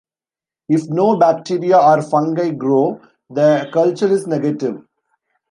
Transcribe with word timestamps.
If 0.67 0.89
no 0.89 1.15
bacteria 1.17 1.77
or 1.77 2.01
fungi 2.01 2.49
grow, 2.53 2.99
the 3.29 3.69
culture 3.71 4.07
is 4.07 4.25
negative. 4.25 4.81